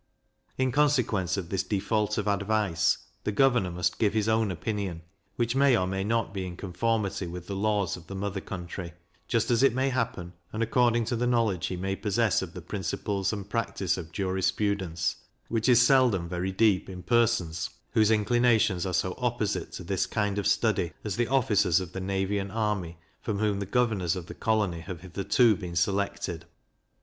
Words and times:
In 0.57 0.71
consequence 0.71 1.37
of 1.37 1.49
this 1.49 1.61
default 1.61 2.17
of 2.17 2.27
advice, 2.27 2.97
the 3.23 3.31
governor 3.31 3.69
must 3.69 3.99
give 3.99 4.13
his 4.15 4.27
own 4.27 4.49
opinion, 4.49 5.03
which 5.35 5.55
may 5.55 5.77
or 5.77 5.85
may 5.85 6.03
not 6.03 6.33
be 6.33 6.43
in 6.43 6.57
conformity 6.57 7.27
with 7.27 7.45
the 7.45 7.55
laws 7.55 7.95
of 7.95 8.07
the 8.07 8.15
mother 8.15 8.41
country, 8.41 8.93
just 9.27 9.51
as 9.51 9.61
it 9.61 9.75
may 9.75 9.89
happen, 9.89 10.33
and 10.51 10.63
according 10.63 11.05
to 11.05 11.15
the 11.15 11.27
knowledge 11.27 11.67
he 11.67 11.77
may 11.77 11.95
possess 11.95 12.41
of 12.41 12.55
the 12.55 12.63
principles 12.63 13.31
and 13.31 13.51
practice 13.51 13.95
of 13.95 14.11
jurisprudence, 14.11 15.17
which 15.49 15.69
is 15.69 15.85
seldom 15.85 16.27
very 16.27 16.51
deep 16.51 16.89
in 16.89 17.03
persons 17.03 17.69
whose 17.91 18.09
inclinations 18.09 18.87
are 18.87 18.95
so 18.95 19.13
opposite 19.19 19.71
to 19.73 19.83
this 19.83 20.07
kind 20.07 20.39
of 20.39 20.47
study 20.47 20.93
as 21.03 21.15
the 21.15 21.27
officers 21.27 21.79
of 21.79 21.93
the 21.93 22.01
navy 22.01 22.39
and 22.39 22.51
army, 22.51 22.97
from 23.21 23.37
whom 23.37 23.59
the 23.59 23.67
governors 23.67 24.15
of 24.15 24.25
the 24.25 24.33
colony 24.33 24.79
have 24.79 25.01
hitherto 25.01 25.55
been 25.55 25.75
selected. 25.75 26.45